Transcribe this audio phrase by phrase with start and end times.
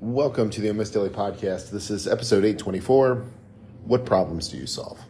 [0.00, 1.72] Welcome to the MS Daily Podcast.
[1.72, 3.24] This is episode 824.
[3.84, 5.00] What problems do you solve?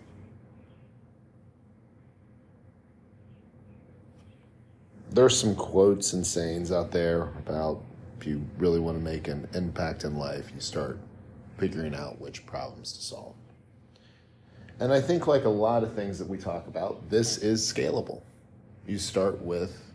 [5.10, 7.82] There's some quotes and sayings out there about
[8.18, 10.98] if you really want to make an impact in life, you start
[11.58, 13.34] figuring out which problems to solve.
[14.80, 18.22] And I think, like a lot of things that we talk about, this is scalable.
[18.86, 19.92] You start with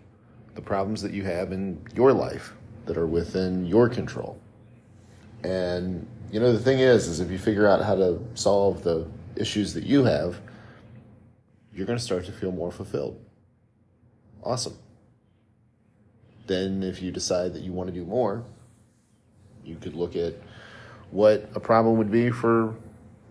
[0.53, 2.53] the problems that you have in your life
[2.85, 4.39] that are within your control.
[5.43, 9.07] And you know the thing is is if you figure out how to solve the
[9.35, 10.39] issues that you have,
[11.73, 13.19] you're going to start to feel more fulfilled.
[14.43, 14.77] Awesome.
[16.47, 18.43] Then if you decide that you want to do more,
[19.63, 20.33] you could look at
[21.11, 22.75] what a problem would be for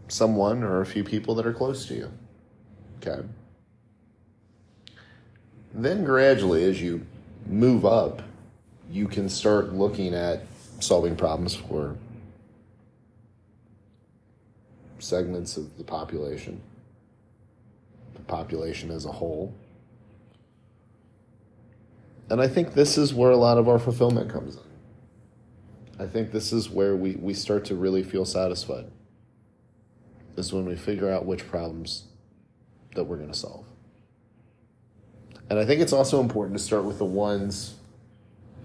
[0.08, 2.12] someone or a few people that are close to you.
[3.00, 3.22] Okay.
[5.74, 7.06] Then gradually as you
[7.46, 8.22] move up,
[8.90, 10.44] you can start looking at
[10.82, 11.96] solving problems for
[14.98, 16.60] segments of the population,
[18.14, 19.54] the population as a whole.
[22.30, 24.62] And I think this is where a lot of our fulfillment comes in.
[25.98, 28.86] I think this is where we, we start to really feel satisfied.
[30.36, 32.04] Is when we figure out which problems
[32.94, 33.66] that we're going to solve.
[35.50, 37.74] And I think it's also important to start with the ones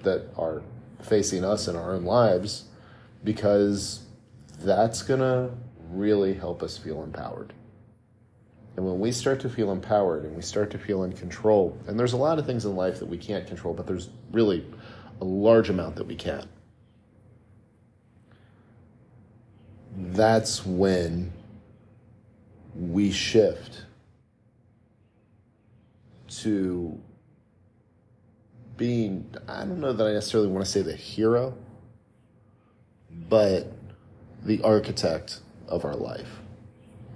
[0.04, 0.62] that are
[1.02, 2.66] facing us in our own lives
[3.24, 4.04] because
[4.60, 5.52] that's going to
[5.90, 7.54] really help us feel empowered.
[8.76, 12.00] And when we start to feel empowered and we start to feel in control, and
[12.00, 14.66] there's a lot of things in life that we can't control, but there's really
[15.20, 16.48] a large amount that we can.
[19.98, 21.34] That's when
[22.76, 23.86] we shift
[26.30, 27.00] to
[28.78, 31.56] being, I don't know that I necessarily want to say the hero,
[33.30, 33.72] but
[34.44, 36.40] the architect of our life.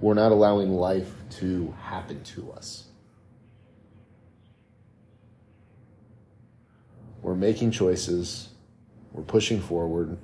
[0.00, 2.88] We're not allowing life to happen to us.
[7.22, 8.48] We're making choices,
[9.12, 10.18] we're pushing forward.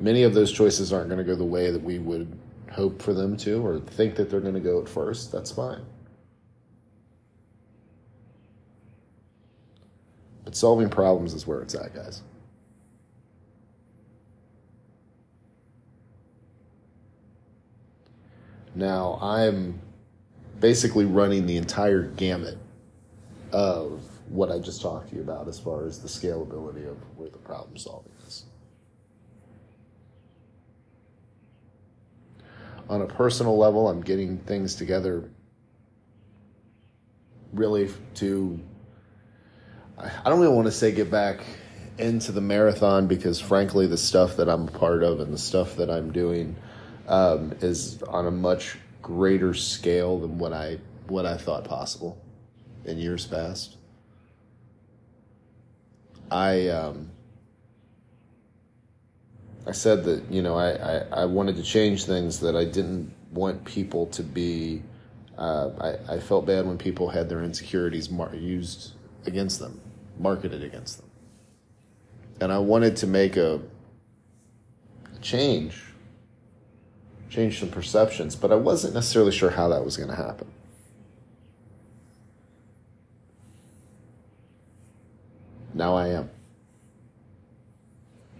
[0.00, 2.38] Many of those choices aren't going to go the way that we would
[2.70, 5.30] hope for them to or think that they're going to go at first.
[5.30, 5.84] That's fine.
[10.52, 12.20] But solving problems is where it's at, guys.
[18.74, 19.80] Now, I'm
[20.60, 22.58] basically running the entire gamut
[23.50, 27.30] of what I just talked to you about as far as the scalability of where
[27.30, 28.44] the problem solving is.
[32.90, 35.30] On a personal level, I'm getting things together
[37.54, 38.60] really to,
[39.98, 41.44] I don't even want to say get back
[41.98, 45.76] into the marathon because, frankly, the stuff that I'm a part of and the stuff
[45.76, 46.56] that I'm doing
[47.08, 52.18] um, is on a much greater scale than what I what I thought possible
[52.84, 53.76] in years past.
[56.30, 57.10] I um,
[59.66, 63.12] I said that you know I, I, I, wanted to change things that I didn't
[63.32, 64.82] want people to be.
[65.36, 68.92] Uh, I, I felt bad when people had their insecurities mar- used
[69.26, 69.80] against them,
[70.18, 71.10] marketed against them,
[72.40, 73.60] and I wanted to make a
[75.20, 75.82] change
[77.32, 80.48] change some perceptions, but I wasn't necessarily sure how that was going to happen.
[85.72, 86.28] Now I am.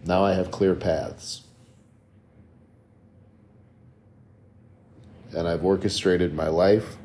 [0.04, 1.43] Now I have clear paths.
[5.34, 6.97] And I've orchestrated my life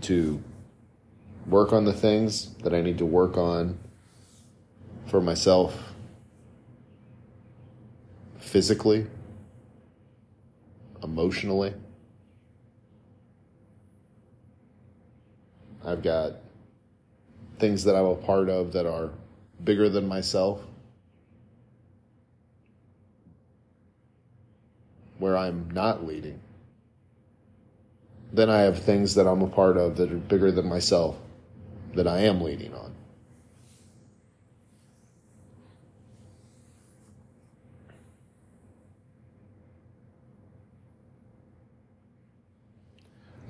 [0.00, 0.42] to
[1.48, 3.78] work on the things that I need to work on
[5.06, 5.94] for myself
[8.38, 9.06] physically
[11.02, 11.72] emotionally.
[15.84, 16.32] I've got
[17.58, 19.10] things that I'm a part of that are
[19.64, 20.60] bigger than myself,
[25.18, 26.40] where I'm not leading.
[28.32, 31.16] Then I have things that I'm a part of that are bigger than myself
[31.94, 32.94] that I am leading on.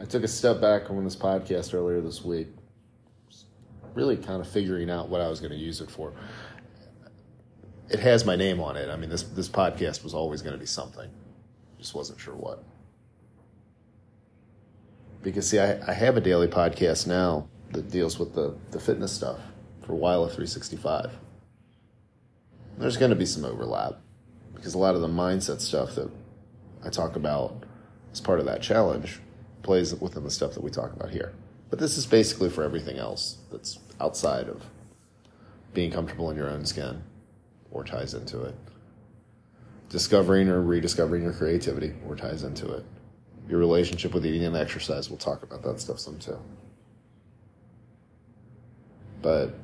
[0.00, 2.48] I took a step back on this podcast earlier this week,
[3.94, 6.12] really kind of figuring out what I was going to use it for.
[7.90, 8.88] It has my name on it.
[8.90, 11.10] I mean, this this podcast was always going to be something,
[11.78, 12.62] just wasn't sure what.
[15.22, 19.12] Because see, I, I have a daily podcast now that deals with the the fitness
[19.12, 19.38] stuff
[19.82, 21.12] for Wyla 365.
[22.78, 23.94] There's going to be some overlap
[24.54, 26.10] because a lot of the mindset stuff that
[26.84, 27.64] I talk about
[28.12, 29.20] as part of that challenge
[29.62, 31.32] plays within the stuff that we talk about here.
[31.70, 34.64] But this is basically for everything else that's outside of
[35.74, 37.02] being comfortable in your own skin
[37.70, 38.54] or ties into it.
[39.88, 42.84] Discovering or rediscovering your creativity or ties into it.
[43.48, 46.38] Your relationship with eating and exercise, we'll talk about that stuff some too.
[49.20, 49.54] But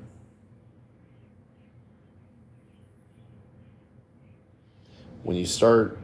[5.22, 5.98] when you start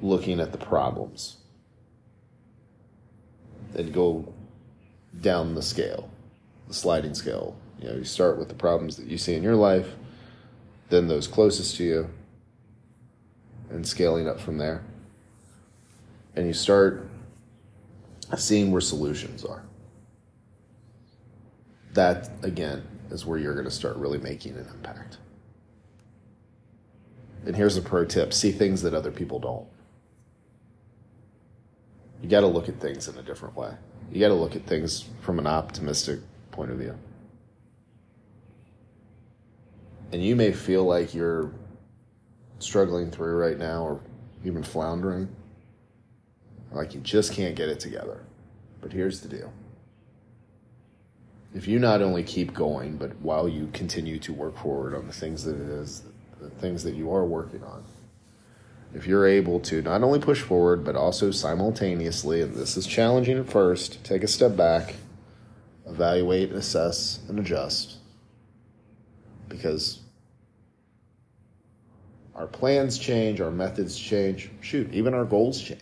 [0.00, 1.36] looking at the problems
[3.74, 4.32] and go
[5.20, 6.10] down the scale,
[6.68, 9.56] the sliding scale, you know, you start with the problems that you see in your
[9.56, 9.94] life,
[10.88, 12.10] then those closest to you,
[13.70, 14.84] and scaling up from there.
[16.36, 17.08] And you start
[18.36, 19.62] seeing where solutions are.
[21.94, 25.18] That, again, is where you're going to start really making an impact.
[27.44, 29.66] And here's a pro tip see things that other people don't.
[32.22, 33.72] You got to look at things in a different way.
[34.12, 36.96] You got to look at things from an optimistic point of view.
[40.12, 41.50] And you may feel like you're
[42.58, 44.00] struggling through right now or
[44.44, 45.28] even floundering,
[46.70, 48.22] like you just can't get it together.
[48.80, 49.52] But here's the deal
[51.54, 55.12] if you not only keep going, but while you continue to work forward on the
[55.12, 56.02] things that it is,
[56.40, 57.84] the things that you are working on,
[58.94, 63.38] if you're able to not only push forward, but also simultaneously, and this is challenging
[63.38, 64.94] at first, take a step back,
[65.86, 67.96] evaluate, assess, and adjust.
[69.48, 70.00] Because
[72.34, 75.80] our plans change, our methods change, shoot, even our goals change.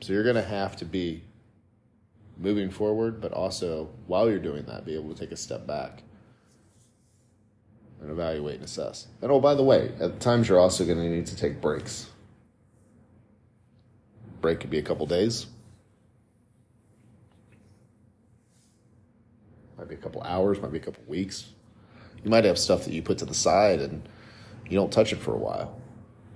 [0.00, 1.22] So you're going to have to be
[2.36, 6.02] moving forward, but also while you're doing that, be able to take a step back
[8.00, 9.06] and evaluate and assess.
[9.22, 12.10] And oh, by the way, at times you're also going to need to take breaks.
[14.40, 15.46] Break could be a couple days,
[19.78, 21.46] might be a couple hours, might be a couple weeks.
[22.22, 24.08] You might have stuff that you put to the side and
[24.68, 25.80] you don't touch it for a while.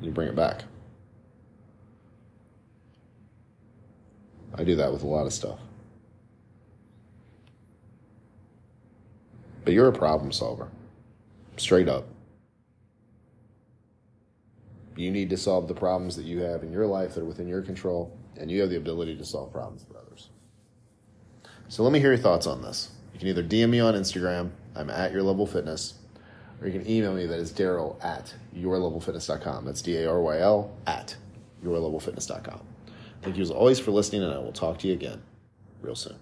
[0.00, 0.64] You bring it back.
[4.54, 5.58] I do that with a lot of stuff.
[9.64, 10.68] But you're a problem solver.
[11.56, 12.06] Straight up.
[14.96, 17.48] You need to solve the problems that you have in your life that are within
[17.48, 20.28] your control, and you have the ability to solve problems for others.
[21.68, 22.90] So let me hear your thoughts on this.
[23.14, 25.94] You can either DM me on Instagram, I'm at your level fitness,
[26.60, 29.64] or you can email me that is Daryl at yourlevelfitness.com.
[29.64, 31.16] That's D A R Y L at
[31.64, 32.60] yourlevelfitness.com.
[33.22, 35.22] Thank you as always for listening, and I will talk to you again
[35.82, 36.16] real soon.